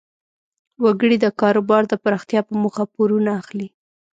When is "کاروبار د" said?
1.41-1.93